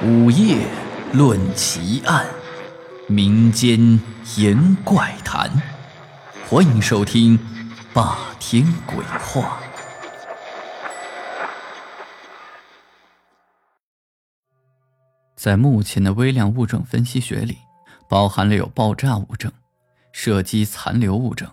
[0.00, 0.64] 午夜
[1.12, 2.24] 论奇案，
[3.08, 4.00] 民间
[4.36, 5.50] 言怪谈，
[6.48, 7.36] 欢迎收听
[7.92, 9.60] 《霸天鬼话》。
[15.34, 17.58] 在目前的微量物证分析学里，
[18.08, 19.50] 包含了有爆炸物证、
[20.12, 21.50] 射击残留物证、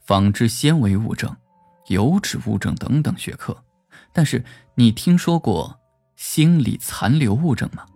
[0.00, 1.34] 纺织纤维物证、
[1.86, 3.56] 油脂物证等等学科。
[4.12, 4.44] 但是，
[4.74, 5.80] 你听说过？
[6.16, 7.86] 心理残留物证吗？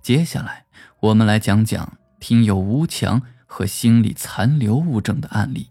[0.00, 0.66] 接下来
[1.00, 5.70] 我们来讲讲听友吴强和心理残留物证的案例。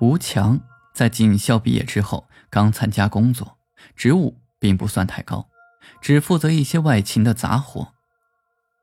[0.00, 0.60] 吴强
[0.94, 3.58] 在警校毕业之后，刚参加工作，
[3.96, 5.48] 职务并不算太高，
[6.00, 7.94] 只负责一些外勤的杂活。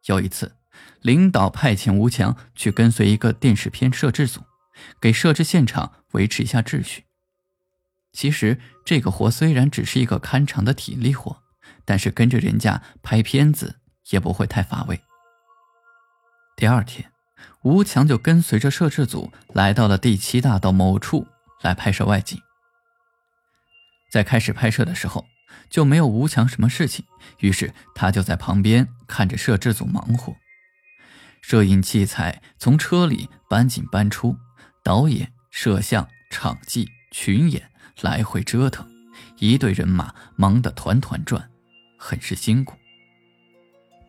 [0.08, 0.58] 有一次，
[1.02, 4.42] 领导派遣吴强去跟随一个电视片摄制组，
[5.00, 7.05] 给摄制现场维持一下秩序。
[8.16, 11.44] 其实这个活虽然只是一个看场的体力活，
[11.84, 15.02] 但是跟着人家拍片子也不会太乏味。
[16.56, 17.12] 第二天，
[17.64, 21.28] 吴强就跟随着摄制组来到了第七大道某处
[21.62, 22.40] 来拍摄外景。
[24.10, 25.26] 在开始拍摄的时候，
[25.70, 27.04] 就没有吴强什么事情，
[27.40, 30.34] 于是他就在旁边看着摄制组忙活。
[31.42, 34.38] 摄影器材从车里搬进搬出，
[34.82, 37.72] 导演、摄像、场记、群演。
[38.02, 38.86] 来回折腾，
[39.40, 41.50] 一队人马忙得团团转，
[41.98, 42.76] 很是辛苦。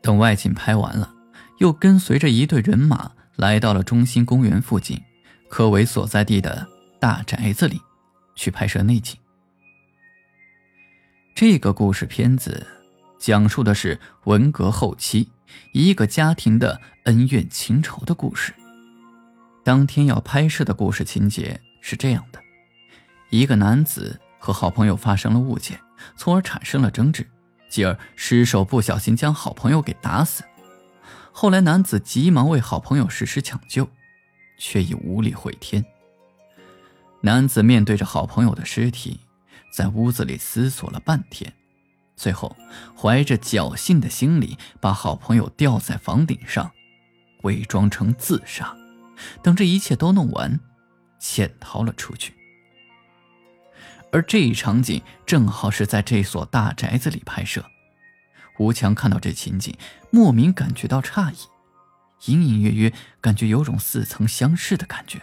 [0.02, 1.14] 等外景拍完了，
[1.58, 5.00] 又跟随着一队人马来到了中心公园附近
[5.48, 6.66] 柯伟所在地的
[6.98, 7.80] 大宅子里，
[8.34, 9.16] 去拍摄内景。
[11.32, 12.66] 这个故事片子
[13.20, 15.30] 讲述的是文革后期
[15.72, 18.52] 一个家庭的恩怨情仇的故事。
[19.62, 22.42] 当天要拍摄的故事情节是这样的。
[23.30, 25.80] 一个男子和好朋友发生了误解，
[26.16, 27.28] 从而产生了争执，
[27.68, 30.44] 继而失手不小心将好朋友给打死。
[31.32, 33.88] 后来男子急忙为好朋友实施抢救，
[34.58, 35.84] 却已无力回天。
[37.20, 39.20] 男子面对着好朋友的尸体，
[39.72, 41.52] 在屋子里思索了半天，
[42.16, 42.56] 最后
[42.96, 46.70] 怀着侥幸的心理，把好朋友吊在房顶上，
[47.42, 48.74] 伪装成自杀。
[49.42, 50.60] 等这一切都弄完，
[51.18, 52.32] 潜逃了出去。
[54.16, 57.62] 而这一场景正好是在这所大宅子里拍摄。
[58.58, 59.76] 吴强看到这情景，
[60.10, 61.36] 莫名感觉到诧异，
[62.24, 62.90] 隐隐约约
[63.20, 65.20] 感觉有种似曾相识的感觉。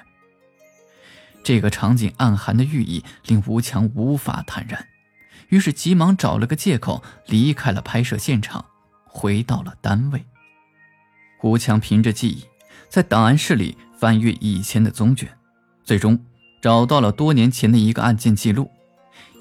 [1.43, 4.85] 这个场景暗含的寓意令吴强无法坦然，
[5.47, 8.63] 于是急忙找了个借口离开了拍摄现场，
[9.05, 10.23] 回到了单位。
[11.41, 12.45] 吴强凭着记忆，
[12.89, 15.35] 在档案室里翻阅以前的宗卷，
[15.83, 16.23] 最终
[16.61, 18.69] 找到了多年前的一个案件记录。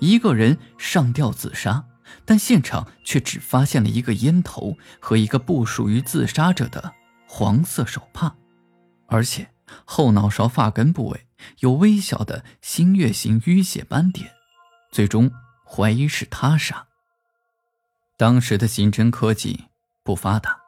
[0.00, 1.84] 一个人上吊自杀，
[2.24, 6.92] 但现场却只发现了一个烟头和一个不属于自杀者的
[7.26, 8.34] 黄色手帕，
[9.06, 9.50] 而且
[9.84, 11.26] 后脑勺发根部位
[11.60, 14.32] 有微小的新月形淤血斑点，
[14.90, 15.30] 最终
[15.64, 16.86] 怀疑是他杀。
[18.16, 19.66] 当时的刑侦科技
[20.04, 20.58] 不发达，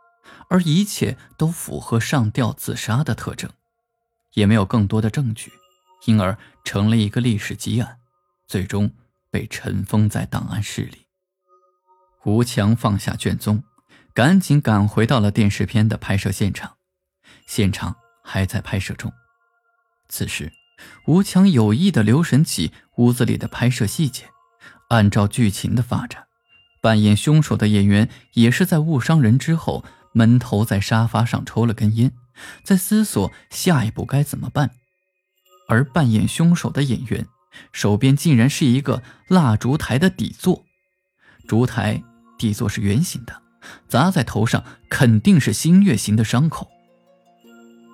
[0.48, 3.50] 而一切都符合上吊自杀的特征，
[4.34, 5.52] 也没有更多的证据，
[6.06, 7.98] 因而成了一个历史积案，
[8.46, 8.91] 最终。
[9.34, 11.09] 被尘封在档案室里。
[12.25, 13.65] 吴强放下卷宗，
[14.15, 16.77] 赶紧赶回到了电视片的拍摄现场。
[17.44, 19.12] 现场还在拍摄中。
[20.09, 20.53] 此时，
[21.09, 24.28] 吴强有意的留神起屋子里的拍摄细节，
[24.91, 26.28] 按照剧情的发展，
[26.81, 32.12] 扮演凶手的演员也是在误伤人之后，闷头在沙发上抽了根烟，
[32.62, 34.71] 在思索下一步该怎么办。
[35.67, 37.27] 而扮演凶手的演员。
[37.72, 40.65] 手边竟然是一个蜡烛台的底座，
[41.47, 42.03] 烛台
[42.38, 43.42] 底座是圆形的，
[43.88, 46.70] 砸在头上肯定是新月形的伤口。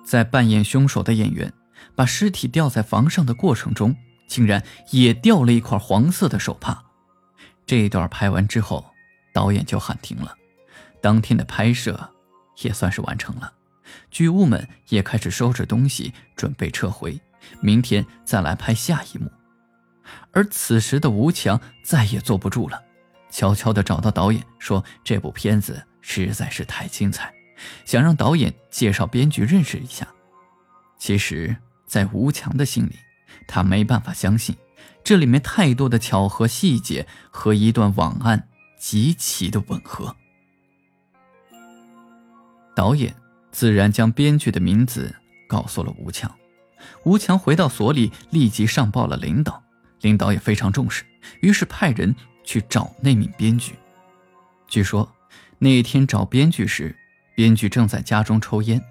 [0.05, 1.53] 在扮演凶手的演员
[1.95, 3.95] 把尸体吊在房上的过程中，
[4.27, 6.83] 竟然也掉了一块黄色的手帕。
[7.65, 8.85] 这一段拍完之后，
[9.33, 10.35] 导演就喊停了，
[11.01, 12.13] 当天的拍摄
[12.61, 13.53] 也算是完成了，
[14.09, 17.17] 剧务们也开始收拾东西准备撤回，
[17.61, 19.31] 明天再来拍下一幕。
[20.31, 22.81] 而此时的吴强再也坐不住了，
[23.29, 27.33] 悄悄地找到导演说：“这部片子实在是太精彩，
[27.85, 30.07] 想让导演介绍编剧认识一下。”
[30.97, 31.55] 其实，
[31.85, 32.95] 在吴强的心里，
[33.47, 34.55] 他没办法相信
[35.03, 38.47] 这里面太多的巧合细节和一段网案
[38.79, 40.15] 极其的吻合。
[42.73, 43.13] 导演
[43.51, 45.13] 自然将编剧的名字
[45.49, 46.33] 告诉了吴强，
[47.03, 49.60] 吴强回到所里，立即上报了领导。
[50.01, 51.03] 领导也非常重视，
[51.41, 53.75] 于是派人去找那名编剧。
[54.67, 55.11] 据说
[55.59, 56.95] 那天找编剧时，
[57.35, 58.81] 编剧正在家中抽烟，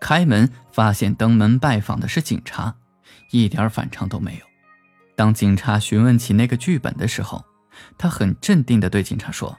[0.00, 2.74] 开门发现登门拜访的是警察，
[3.30, 4.46] 一点反常都没有。
[5.14, 7.44] 当警察询问起那个剧本的时候，
[7.98, 9.56] 他很镇定地对警察说：“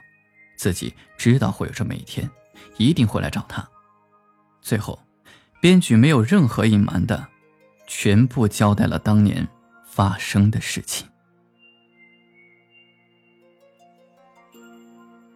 [0.56, 2.28] 自己知道会有这么一天，
[2.76, 3.66] 一定会来找他。”
[4.60, 4.98] 最后，
[5.60, 7.28] 编剧没有任何隐瞒的，
[7.86, 9.46] 全部交代了当年
[9.94, 11.06] 发生的事情。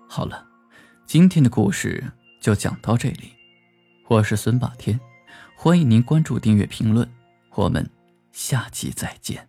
[0.08, 0.44] 好了，
[1.06, 3.34] 今天的故事就讲到这里。
[4.08, 4.99] 我是孙霸天，
[5.56, 7.08] 欢迎您关注、订阅、评论，
[7.55, 7.88] 我们
[8.32, 9.48] 下期再见。